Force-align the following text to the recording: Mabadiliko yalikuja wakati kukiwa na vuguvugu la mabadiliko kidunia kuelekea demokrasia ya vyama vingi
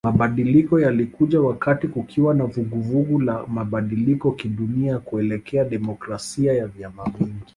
Mabadiliko 0.07 0.79
yalikuja 0.79 1.41
wakati 1.41 1.87
kukiwa 1.87 2.33
na 2.33 2.45
vuguvugu 2.45 3.19
la 3.19 3.47
mabadiliko 3.47 4.31
kidunia 4.31 4.99
kuelekea 4.99 5.63
demokrasia 5.65 6.53
ya 6.53 6.67
vyama 6.67 7.03
vingi 7.19 7.43